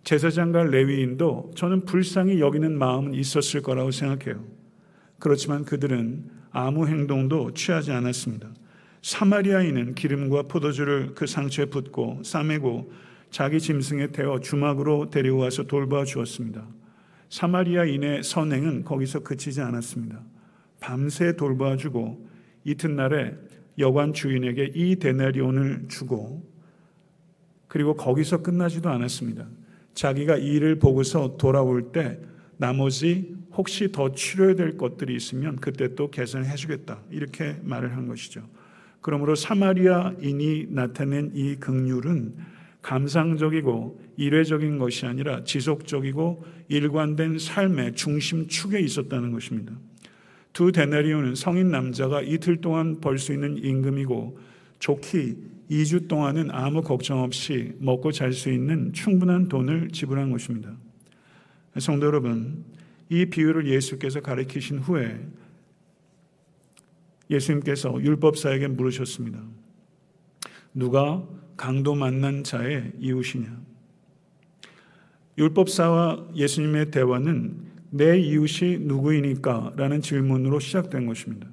[0.04, 4.44] 제사장과 레위인도 저는 불쌍히 여기는 마음은 있었을 거라고 생각해요.
[5.18, 8.48] 그렇지만 그들은 아무 행동도 취하지 않았습니다.
[9.02, 12.90] 사마리아인은 기름과 포도주를 그 상처에 붓고 싸매고
[13.30, 16.66] 자기 짐승에 태워 주막으로 데리고 와서 돌봐 주었습니다.
[17.28, 20.22] 사마리아인의 선행은 거기서 그치지 않았습니다.
[20.80, 22.28] 밤새 돌봐 주고
[22.64, 23.34] 이튿날에
[23.78, 26.42] 여관 주인에게 이 데나리온을 주고
[27.68, 29.46] 그리고 거기서 끝나지도 않았습니다.
[29.94, 32.18] 자기가 일을 보고서 돌아올 때
[32.56, 37.00] 나머지 혹시 더 치료해야 될 것들이 있으면 그때 또 개선해 주겠다.
[37.10, 38.42] 이렇게 말을 한 것이죠.
[39.00, 42.34] 그러므로 사마리아인이 나타낸 이 극률은
[42.82, 49.72] 감상적이고 일회적인 것이 아니라 지속적이고 일관된 삶의 중심축에 있었다는 것입니다.
[50.52, 54.38] 두 데나리온은 성인 남자가 이틀 동안 벌 수 있는 임금이고
[54.78, 55.36] 좋기
[55.70, 60.76] 2주 동안은 아무 걱정 없이 먹고 잘 수 있는 충분한 돈을 지불한 것입니다.
[61.78, 62.64] 성도 여러분,
[63.08, 65.20] 이 비유를 예수께서 가르치신 후에
[67.30, 69.42] 예수님께서 율법사에게 물으셨습니다.
[70.74, 71.22] 누가
[71.56, 73.60] 강도 만난 자의 이웃이냐?
[75.38, 79.74] 율법사와 예수님의 대화는 내 이웃이 누구이니까?
[79.76, 81.46] 라는 질문으로 시작된 것입니다.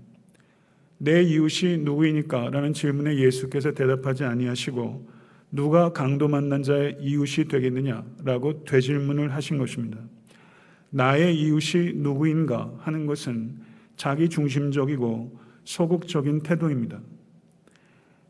[0.97, 2.49] 내 이웃이 누구이니까?
[2.49, 5.12] 라는 질문에 예수께서 대답하지 아니하시고
[5.53, 8.03] 누가 강도 만난 자의 이웃이 되겠느냐?
[8.23, 9.99] 라고 되질문을 하신 것입니다.
[10.89, 13.59] 나의 이웃이 누구인가 하는 것은
[13.95, 16.99] 자기 중심적이고 소극적인 태도입니다.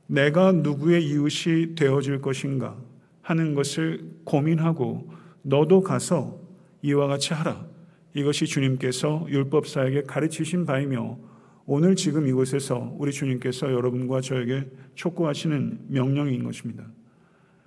[0.05, 2.75] 내가 누구의 이웃이 되어질 것인가
[3.21, 5.09] 하는 것을 고민하고
[5.43, 6.41] 너도 가서
[6.81, 7.65] 이와 같이 하라.
[8.13, 11.17] 이것이 주님께서 율법사에게 가르치신 바이며
[11.65, 16.85] 오늘 지금 이곳에서 우리 주님께서 여러분과 저에게 촉구하시는 명령인 것입니다.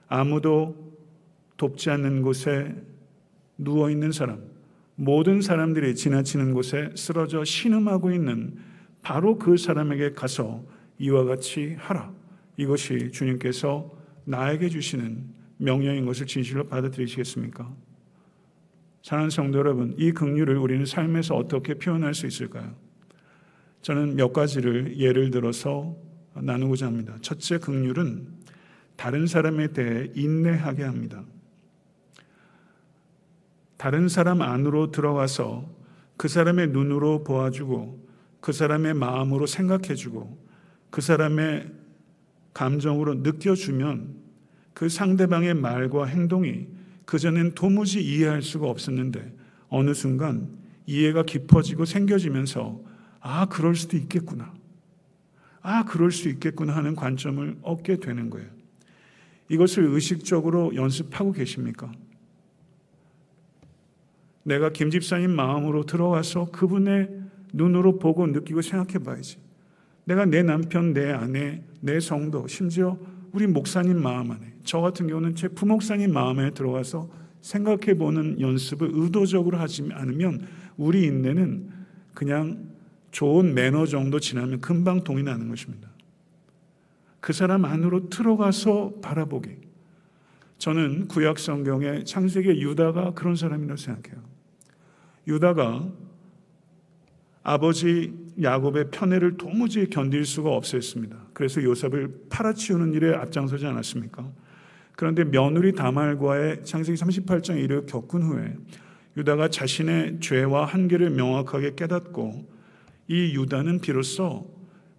[0.09, 0.95] 아무도
[1.57, 2.75] 돕지 않는 곳에
[3.59, 4.42] 누워 있는 사람,
[4.95, 8.57] 모든 사람들이 지나치는 곳에 쓰러져 신음하고 있는
[9.03, 10.64] 바로 그 사람에게 가서
[10.99, 12.12] 이와 같이 하라.
[12.57, 13.90] 이것이 주님께서
[14.25, 15.25] 나에게 주시는
[15.59, 17.73] 명령인 것을 진실로 받아들이시겠습니까?
[19.03, 22.75] 사랑하는 성도 여러분, 이 긍휼을 우리는 삶에서 어떻게 표현할 수 있을까요?
[23.83, 25.95] 저는 몇 가지를 예를 들어서
[26.35, 27.16] 나누고자 합니다.
[27.21, 28.27] 첫째 긍휼은
[28.96, 31.22] 다른 사람에 대해 인내하게 합니다.
[33.76, 35.68] 다른 사람 안으로 들어가서
[36.16, 38.06] 그 사람의 눈으로 보아주고
[38.40, 40.46] 그 사람의 마음으로 생각해주고
[40.90, 41.70] 그 사람의
[42.54, 44.14] 감정으로 느껴주면
[44.72, 46.66] 그 상대방의 말과 행동이
[47.04, 49.35] 그전엔 도무지 이해할 수가 없었는데
[49.68, 50.48] 어느 순간
[50.87, 52.80] 이해가 깊어지고 생겨지면서
[53.20, 54.54] 아, 그럴 수도 있겠구나.
[55.61, 58.56] 아, 그럴 수 있겠구나 하는 관점을 얻게 되는 거예요.
[59.48, 61.92] 이것을 의식적으로 연습하고 계십니까?
[64.42, 67.11] 내가 김 집사님 마음으로 들어가서 그분의
[67.52, 69.38] 눈으로 보고 느끼고 생각해 봐야지.
[70.04, 72.96] 내가 내 남편, 내 아내, 내 성도, 심지어
[73.32, 79.59] 우리 목사님 마음 안에, 저 같은 경우는 제 부목사님 마음에 들어가서 생각해 보는 연습을 의도적으로
[79.59, 81.70] 하지 않으면 우리 인내는
[82.14, 82.70] 그냥
[83.11, 85.88] 좋은 매너 정도 지나면 금방 동이 나는 것입니다.
[87.20, 89.57] 그 사람 안으로 들어가서 바라보기.
[90.59, 94.22] 저는 구약 성경의 창세기 유다가 그런 사람이라고 생각해요.
[95.26, 95.87] 유다가
[97.42, 101.16] 아버지 야곱의 편애를 도무지 견딜 수가 없었습니다.
[101.33, 104.29] 그래서 요셉을 팔아치우는 일에 앞장서지 않았습니까?
[104.96, 108.57] 그런데 며느리 다말과의 창세기 38장 일을 겪은 후에
[109.16, 112.48] 유다가 자신의 죄와 한계를 명확하게 깨닫고
[113.09, 114.56] 이 유다는 비로소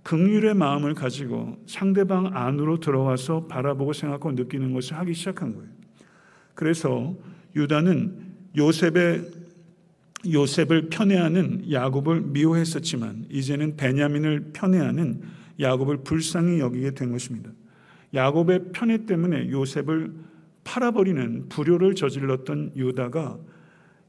[0.08, 5.70] 극률의 마음을 가지고 상대방 안으로 들어와서 바라보고 생각하고 느끼는 것을 하기 시작한 거예요.
[6.54, 7.14] 그래서
[7.58, 8.18] 유다는
[8.56, 9.30] 요셉의
[10.32, 15.24] 요셉을 편애하는 야곱을 미워했었지만 이제는 베냐민을 편애하는
[15.60, 17.50] 야곱을 불쌍히 여기게 된 것입니다.
[18.14, 20.14] 야곱의 편애 때문에 요셉을
[20.64, 23.38] 팔아버리는 불효를 저질렀던 유다가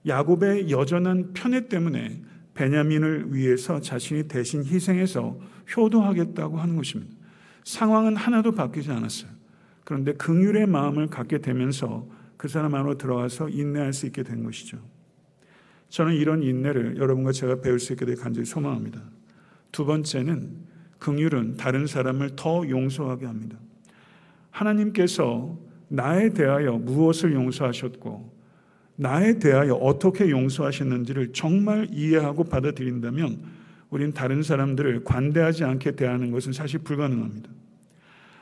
[0.07, 2.23] 야곱의 여전한 편애 때문에
[2.55, 7.15] 베냐민을 위해서 자신이 대신 희생해서 효도하겠다고 하는 것입니다.
[7.65, 9.31] 상황은 하나도 바뀌지 않았어요.
[9.85, 14.79] 그런데 긍휼의 마음을 갖게 되면서 그 사람 안으로 들어가서 인내할 수 있게 된 것이죠.
[15.89, 19.03] 저는 이런 인내를 여러분과 제가 배울 수 있게 되 간절히 소망합니다.
[19.73, 23.59] 두 번째는 긍휼은 다른 사람을 더 용서하게 합니다.
[24.51, 28.37] 하나님께서 나에 대하여 무엇을 용서하셨고
[28.97, 33.58] 나에 대하여 어떻게 용서하셨는지를 정말 이해하고 받아들인다면
[33.91, 37.51] 우린 다른 사람들을 관대하지 않게 대하는 것은 사실 불가능합니다.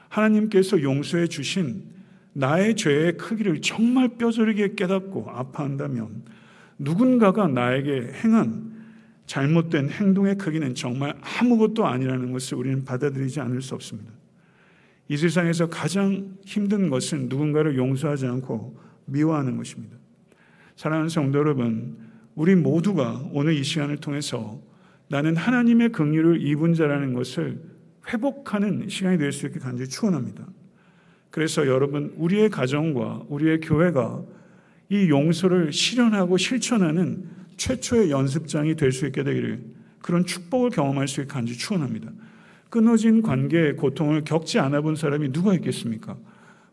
[0.08, 1.84] 하나님께서 용서해 주신
[2.32, 6.24] 나의 죄의 크기를 정말 뼈저리게 깨닫고 아파한다면
[6.78, 8.76] 누군가가 나에게 행한
[9.26, 14.12] 잘못된 행동의 크기는 정말 아무것도 아니라는 것을 우리는 받아들이지 않을 수 없습니다.
[15.08, 19.96] 이 세상에서 가장 힘든 것은 누군가를 용서하지 않고 미워하는 것입니다.
[20.76, 21.96] 사랑하는 성도 여러분,
[22.34, 24.60] 우리 모두가 오늘 이 시간을 통해서
[25.08, 27.60] 나는 하나님의 긍휼을 입은 자라는 것을
[28.08, 30.46] 회복하는 시간이 될 수 있게 간절히 축원합니다.
[31.30, 34.22] 그래서 여러분 우리의 가정과 우리의 교회가
[34.88, 37.24] 이 용서를 실현하고 실천하는
[37.56, 39.64] 최초의 연습장이 될 수 있게 되기를
[40.00, 42.10] 그런 축복을 경험할 수 있게 간절히 축원합니다.
[42.70, 46.16] 끊어진 관계의 고통을 겪지 않아 본 사람이 누가 있겠습니까?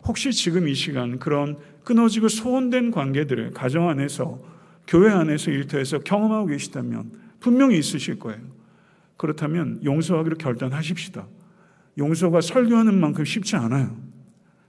[0.06, 4.40] 혹시 지금 이 시간 그런 끊어지고 소원된 관계들을 가정 안에서
[4.88, 8.40] 교회 안에서 일터에서 경험하고 계시다면 분명히 있으실 거예요.
[9.18, 11.28] 그렇다면 용서하기로 결단하십시다.
[11.98, 13.96] 용서가 설교하는 만큼 쉽지 않아요.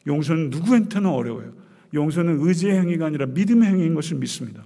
[0.06, 1.54] 용서는 누구한테나 어려워요.
[1.94, 4.64] 용서는 의지의 행위가 아니라 믿음의 행위인 것을 믿습니다.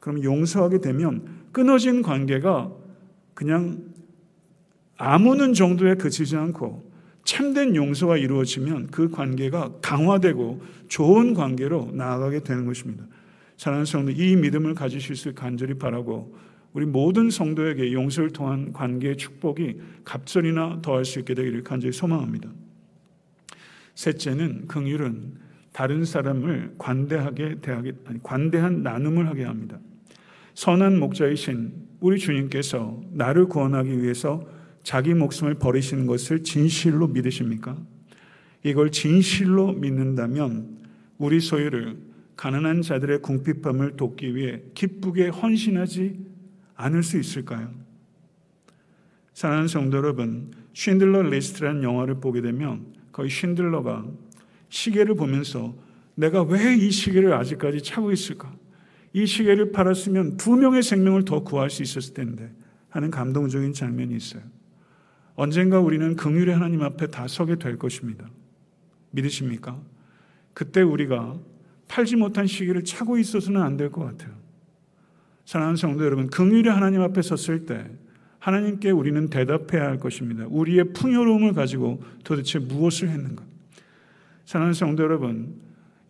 [0.00, 2.72] 그럼 용서하게 되면 끊어진 관계가
[3.34, 3.84] 그냥
[4.96, 13.04] 아무는 정도에 그치지 않고 참된 용서가 이루어지면 그 관계가 강화되고 좋은 관계로 나아가게 되는 것입니다.
[13.56, 16.36] 사랑하는 성도, 이 믿음을 가지실 수 간절히 바라고
[16.74, 22.50] 우리 모든 성도에게 용서를 통한 관계의 축복이 갑절이나 더할 수 있게 되기를 간절히 소망합니다.
[23.94, 25.34] 셋째는 긍휼은
[25.72, 29.78] 다른 사람을 관대하게 대하게 아니 관대한 나눔을 하게 합니다.
[30.54, 34.44] 선한 목자이신 우리 주님께서 나를 구원하기 위해서
[34.82, 37.78] 자기 목숨을 버리시는 것을 진실로 믿으십니까?
[38.64, 40.78] 이걸 진실로 믿는다면
[41.18, 41.98] 우리 소유를
[42.36, 46.33] 가난한 자들의 궁핍함을 돕기 위해 기쁘게 헌신하지
[46.76, 47.70] 않을 수 있을까요?
[49.32, 54.06] 사랑하는 성도 여러분, 쉰들러 리스트라는 영화를 보게 되면 거의 쉰들러가
[54.68, 55.74] 시계를 보면서
[56.14, 58.54] 내가 왜 이 시계를 아직까지 차고 있을까?
[59.12, 62.52] 이 시계를 팔았으면 두 명의 생명을 더 구할 수 있었을 텐데
[62.90, 64.42] 하는 감동적인 장면이 있어요.
[65.36, 68.28] 언젠가 우리는 긍휼의 하나님 앞에 다 서게 될 것입니다.
[69.10, 69.80] 믿으십니까?
[70.52, 71.36] 그때 우리가
[71.88, 74.32] 팔지 못한 시계를 차고 있어서는 안 될 것 같아요.
[75.44, 77.84] 사랑하는 성도 여러분, 긍휼의 하나님 앞에 섰을 때
[78.38, 80.46] 하나님께 우리는 대답해야 할 것입니다.
[80.48, 83.42] 우리의 풍요로움을 가지고 도대체 무엇을 했는가?
[84.44, 85.54] 사랑하는 성도 여러분,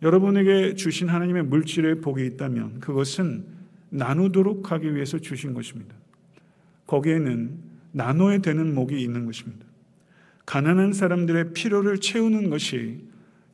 [0.01, 3.45] 여러분에게 주신 하나님의 물질의 복이 있다면 그것은
[3.89, 5.95] 나누도록 하기 위해서 주신 것입니다.
[6.87, 7.57] 거기에는
[7.93, 9.65] 나눠야 되는 목이 있는 것입니다.
[10.45, 13.05] 가난한 사람들의 필요를 채우는 것이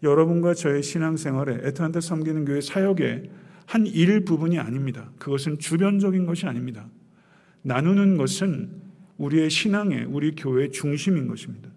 [0.03, 3.29] 여러분과 저의 신앙생활에 애틀란타 섬기는 교회 사역에
[3.65, 5.11] 한 일부분이 아닙니다.
[5.17, 6.87] 그것은 주변적인 것이 아닙니다.
[7.63, 8.69] 나누는 것은
[9.17, 11.69] 우리의 신앙의, 우리 교회의 중심인 것입니다.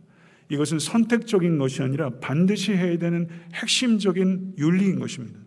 [0.49, 5.39] 이것은 선택적인 것이 아니라 반드시 해야 되는 핵심적인 윤리인 것입니다.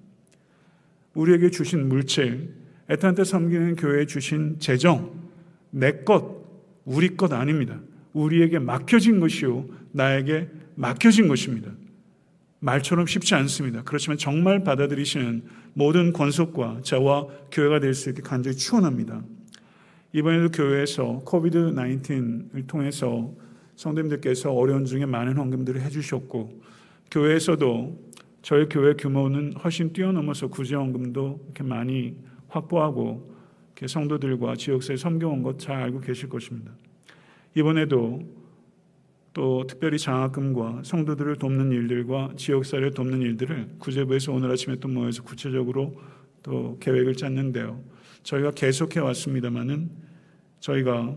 [1.13, 2.53] 우리에게 주신 물질,
[2.89, 5.11] 애탄테 섬기는 교회에 주신 재정,
[5.71, 6.45] 내 것,
[6.85, 7.79] 우리 것 아닙니다.
[8.13, 11.71] 우리에게 맡겨진 것이요, 나에게 맡겨진 것입니다.
[12.59, 13.83] 말처럼 쉽지 않습니다.
[13.83, 15.43] 그렇지만 정말 받아들이시는
[15.77, 19.23] 모든 권속과 저와 교회가 될 수 있게 간절히 추원합니다.
[20.11, 23.31] 이번에도 교회에서 코비드 19을 통해서
[23.75, 26.61] 성도님들께서 어려운 중에 많은 헌금들을 해주셨고
[27.11, 28.07] 교회에서도
[28.41, 32.15] 저희 교회 규모는 훨씬 뛰어넘어서 구제헌금도 이렇게 많이
[32.47, 33.37] 확보하고
[33.85, 36.71] 성도들과 지역사회 섬겨온 것 잘 알고 계실 것입니다.
[37.53, 38.23] 이번에도
[39.37, 45.93] 또 특별히 장학금과 성도들을 돕는 일들과 지역사회를 돕는 일들을 구제부에서 오늘 아침에 또 모여서 구체적으로
[46.41, 47.79] 또 계획을 짰는데요.
[48.23, 49.91] 저희가 계속해 왔습니다마는
[50.59, 51.15] 저희가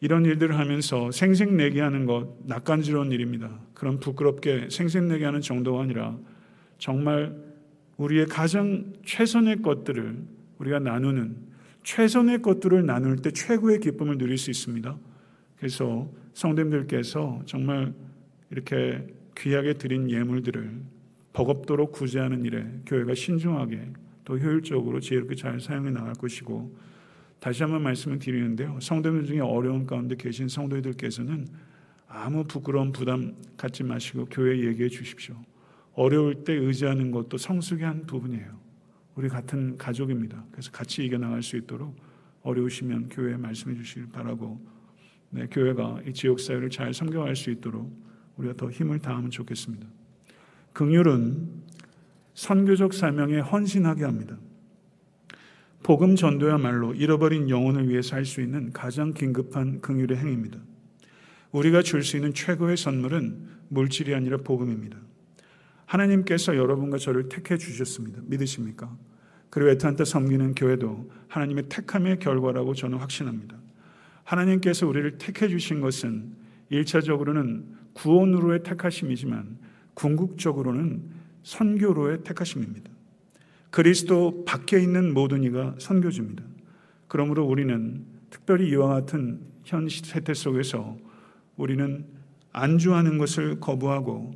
[0.00, 3.58] 이런 일들을 하면서 생색내게 하는 것 낯간지러운 일입니다.
[3.72, 6.18] 그런 부끄럽게 생색내게 하는 정도가 아니라
[6.76, 7.34] 정말
[7.96, 10.18] 우리의 가장 최선의 것들을
[10.58, 11.34] 우리가 나누는
[11.82, 14.98] 최선의 것들을 나눌 때 최고의 기쁨을 누릴 수 있습니다.
[15.56, 17.92] 그래서 성도님들께서 정말
[18.50, 19.04] 이렇게
[19.36, 20.80] 귀하게 드린 예물들을
[21.32, 23.92] 버겁도록 구제하는 일에 교회가 신중하게
[24.24, 26.76] 또 효율적으로 지혜롭게 잘 사용해 나갈 것이고
[27.40, 28.78] 다시 한번 말씀을 드리는데요.
[28.80, 31.48] 성도들 중에 어려운 가운데 계신 성도들께서는
[32.06, 35.34] 아무 부끄러운 부담 갖지 마시고 교회 얘기해 주십시오.
[35.94, 38.58] 어려울 때 의지하는 것도 성숙의 한 부분이에요.
[39.16, 40.44] 우리 같은 가족입니다.
[40.52, 41.96] 그래서 같이 이겨나갈 수 있도록
[42.42, 44.77] 어려우시면 교회에 말씀해 주시길 바라고
[45.30, 47.92] 네, 교회가 이 지역 사회를 잘 섬겨갈 수 있도록
[48.36, 49.86] 우리가 더 힘을 다하면 좋겠습니다.
[50.72, 51.48] 긍휼은
[52.34, 54.38] 선교적 사명에 헌신하게 합니다.
[55.82, 60.58] 복음 전도야말로 잃어버린 영혼을 위해 살수 있는 가장 긴급한 긍휼의 행위입니다.
[61.52, 64.98] 우리가 줄 수 있는 최고의 선물은 물질이 아니라 복음입니다.
[65.86, 68.20] 하나님께서 여러분과 저를 택해 주셨습니다.
[68.26, 68.96] 믿으십니까?
[69.50, 73.57] 그리고 애타한테 섬기는 교회도 하나님의 택함의 결과라고 저는 확신합니다.
[74.28, 76.32] 하나님께서 우리를 택해 주신 것은
[76.68, 77.64] 일차적으로는
[77.94, 79.56] 구원으로의 택하심이지만
[79.94, 81.02] 궁극적으로는
[81.42, 82.90] 선교로의 택하심입니다.
[83.70, 86.44] 그리스도 밖에 있는 모든 이가 선교주입니다.
[87.06, 90.98] 그러므로 우리는 특별히 이와 같은 현 세태 속에서
[91.56, 92.04] 우리는
[92.52, 94.34] 안주하는 것을 거부하고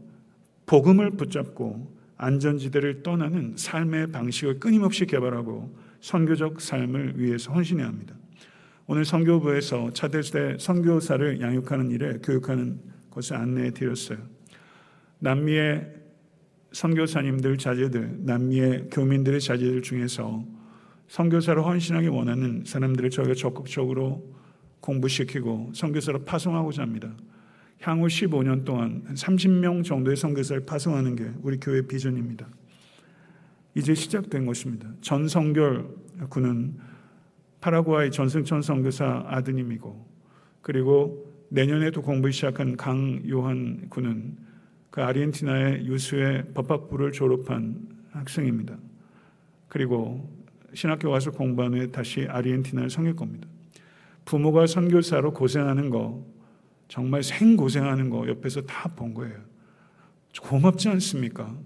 [0.64, 8.14] 복음을 붙잡고 안전지대를 떠나는 삶의 방식을 끊임없이 개발하고 선교적 삶을 위해서 헌신해야 합니다.
[8.86, 14.18] 오늘 선교부에서 차대시대 선교사를 양육하는 일에 교육하는 것을 안내해 드렸어요.
[15.20, 15.86] 남미의
[16.72, 20.44] 선교사님들 자제들, 남미의 교민들의 자제들 중에서
[21.06, 24.34] 선교사로 헌신하기 원하는 사람들을 저희가 적극적으로
[24.80, 27.14] 공부시키고 선교사로 파송하고자 합니다.
[27.82, 32.48] 향후 15년 동안 30명 정도의 선교사를 파송하는 게 우리 교회 비전입니다.
[33.74, 34.88] 이제 시작된 것입니다.
[35.00, 35.88] 전 성결
[36.28, 36.76] 군은
[37.62, 40.04] 파라과이 전승천 선교사 아드님이고
[40.62, 44.36] 그리고 내년에도 공부 시작한 강요한 군은
[44.90, 48.76] 그 아르헨티나의 유수의 법학부를 졸업한 학생입니다.
[49.68, 50.28] 그리고
[50.74, 53.46] 신학교 와서 공부한 후에 다시 아르헨티나를 성일 겁니다.
[54.24, 56.26] 부모가 선교사로 고생하는 거
[56.88, 59.36] 정말 생고생하는 거 옆에서 다 본 거예요.
[60.40, 61.56] 고맙지 않습니까?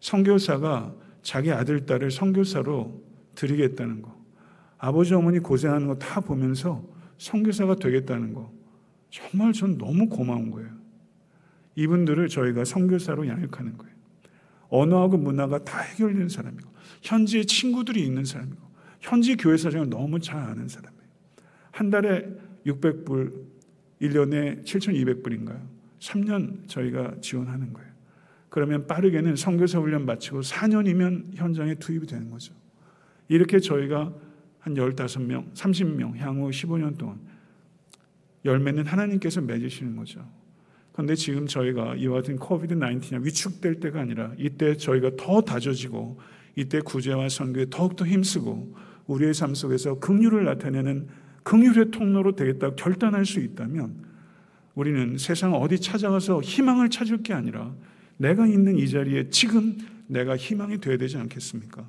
[0.00, 3.02] 선교사가 자기 아들, 딸을 선교사로
[3.34, 4.23] 드리겠다는 거.
[4.84, 6.84] 아버지, 어머니 고생하는 거 다 보면서
[7.16, 8.52] 선교사가 되겠다는 거.
[9.10, 10.68] 정말 전 너무 고마운 거예요.
[11.76, 13.94] 이분들을 저희가 선교사로 양육하는 거예요.
[14.68, 16.68] 언어하고 문화가 다 해결되는 사람이고
[17.00, 18.60] 현지에 친구들이 있는 사람이고
[19.00, 21.04] 현지 교회 사정을 너무 잘 아는 사람이에요.
[21.70, 22.28] 한 달에
[22.66, 23.32] 600불,
[24.02, 25.62] 1년에 7,200불인가요?
[26.00, 27.90] 3년 저희가 지원하는 거예요.
[28.50, 32.52] 그러면 빠르게는 선교사 훈련 마치고 4년이면 현장에 투입이 되는 거죠.
[33.28, 34.12] 이렇게 저희가
[34.64, 37.20] 한 15명, 30명, 향후 15년 동안
[38.46, 40.26] 열매는 하나님께서 맺으시는 거죠.
[40.92, 46.18] 그런데 지금 저희가 이와 같은 코비드 19이 위축될 때가 아니라 이때 저희가 더 다져지고
[46.56, 48.74] 이때 구제와 선교에 더욱더 힘쓰고
[49.06, 51.08] 우리의 삶 속에서 긍휼을 나타내는
[51.42, 54.02] 긍휼의 통로로 되겠다 결단할 수 있다면
[54.74, 57.74] 우리는 세상 어디 찾아가서 희망을 찾을 게 아니라
[58.16, 61.86] 내가 있는 이 자리에 지금 내가 희망이 되어야 되지 않겠습니까?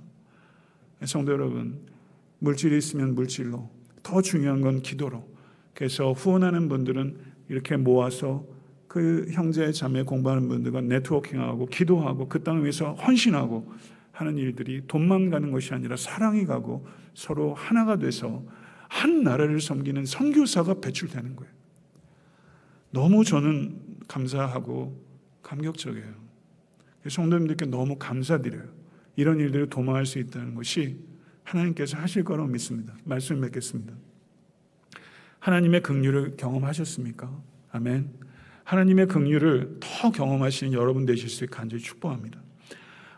[1.06, 1.95] 성도 여러분,
[2.40, 3.70] 물질이 있으면 물질로,
[4.04, 5.28] 더 중요한 건 기도로.
[5.74, 7.18] 그래서 후원하는 분들은
[7.50, 8.46] 이렇게 모아서
[8.88, 13.72] 그 형제 자매 공부하는 분들과 네트워킹하고 기도하고 그 땅을 위해서 헌신하고
[14.12, 18.44] 하는 일들이 돈만 가는 것이 아니라 사랑이 가고 서로 하나가 돼서
[18.88, 21.54] 한 나라를 섬기는 선교사가 배출되는 거예요.
[22.92, 25.04] 너무 저는 감사하고
[25.42, 26.14] 감격적이에요.
[27.10, 28.64] 성도님들께 너무 감사드려요.
[29.18, 30.98] 이런 일들을 도모할 수 있다는 것이
[31.46, 32.94] 하나님께서 하실 거라고 믿습니다.
[33.06, 33.94] 말씀 맺겠습니다.
[35.40, 37.32] 하나님의 긍휼을 경험하셨습니까?
[37.72, 38.10] 아멘.
[38.64, 42.42] 하나님의 긍휼을 더 경험하시는 여러분 되실 수 있게 간절히 축복합니다.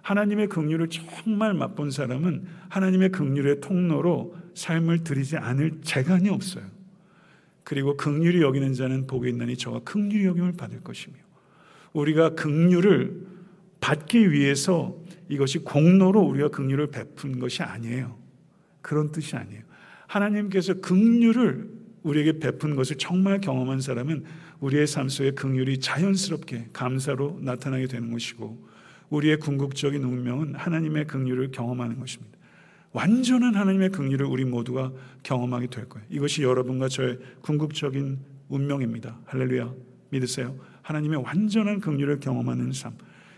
[0.01, 6.65] 하나님의 긍휼을 정말 맛본 사람은 하나님의 긍휼의 통로로 삶을 드리지 않을 재간이 없어요.
[7.63, 11.15] 그리고 긍휼히 여기는 자는 복이 있나니 저가 긍휼히 여김을 받을 것이며
[11.93, 13.25] 우리가 긍휼을
[13.79, 14.97] 받기 위해서
[15.29, 18.17] 이것이 공로로 우리가 긍휼을 베푼 것이 아니에요.
[18.81, 19.61] 그런 뜻이 아니에요.
[20.07, 21.69] 하나님께서 긍휼을
[22.03, 24.23] 우리에게 베푼 것을 정말 경험한 사람은
[24.61, 28.65] 우리의 삶 속에 긍휼이 자연스럽게 감사로 나타나게 되는 것이고
[29.09, 32.37] 우리의 궁극적인 운명은 하나님의 긍휼을 경험하는 것입니다.
[32.93, 34.91] 완전한 하나님의 긍휼을 우리 모두가
[35.23, 36.07] 경험하게 될 거예요.
[36.09, 39.19] 이것이 여러분과 저의 궁극적인 운명입니다.
[39.25, 39.73] 할렐루야.
[40.09, 40.55] 믿으세요?
[40.81, 42.93] 하나님의 완전한 긍휼을 경험하는 삶.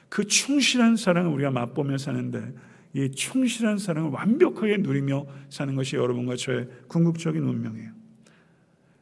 [0.10, 2.54] 그 충실한 사랑을 우리가 맛보며 사는데
[2.94, 7.92] 이 충실한 사랑을 완벽하게 누리며 사는 것이 여러분과 저의 궁극적인 운명이에요.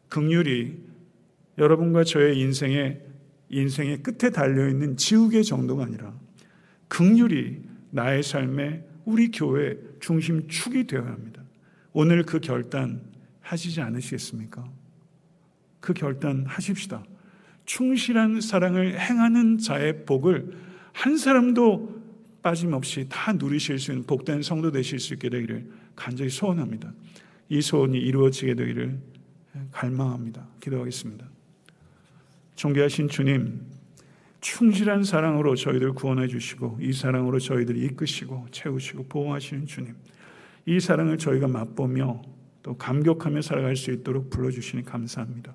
[0.09, 0.73] 긍휼이
[1.57, 3.01] 여러분과 저의 인생의
[3.49, 6.13] 인생의 끝에 달려 있는 지우개 정도가 아니라
[6.89, 11.41] 극률이 나의 삶의 우리 교회 중심 축이 되어야 합니다.
[11.93, 13.01] 오늘 그 결단
[13.41, 14.69] 하시지 않으시겠습니까?
[15.79, 17.03] 그 결단 하십시다.
[17.65, 20.66] 충실한 사랑을 행하는 자의 복을
[20.97, 21.95] 한 사람도
[22.41, 26.91] 빠짐없이 다 누리실 수 있는 복된 성도 되실 수 있게 되기를 간절히 소원합니다.
[27.49, 28.99] 이 소원이 이루어지게 되기를
[29.71, 30.47] 갈망합니다.
[30.59, 31.29] 기도하겠습니다.
[32.55, 33.61] 존귀하신 주님,
[34.41, 39.93] 충실한 사랑으로 저희들 구원해 주시고 이 사랑으로 저희들 이끄시고 채우시고 보호하시는 주님.
[40.65, 42.23] 이 사랑을 저희가 맛보며
[42.63, 45.53] 또 감격하며 살아갈 수 있도록 불러 주시니 감사합니다.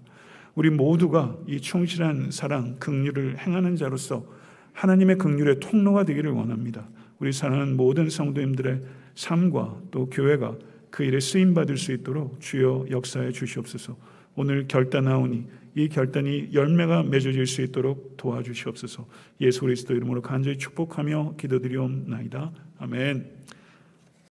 [0.54, 4.40] 우리 모두가 이 충실한 사랑, 긍휼을 행하는 자로서
[4.72, 6.88] 하나님의 긍휼의 통로가 되기를 원합니다.
[7.18, 8.80] 우리 사랑하는 모든 성도님들의
[9.14, 10.56] 삶과 또 교회가
[10.90, 13.96] 그 일에 쓰임 받을 수 있도록 주여 역사해 주시옵소서.
[14.34, 19.06] 오늘 결단하오니 이 결단이 열매가 맺어질 수 있도록 도와주시옵소서.
[19.40, 22.52] 예수 그리스도 이름으로 간절히 축복하며 기도드리옵나이다.
[22.78, 23.26] 아멘.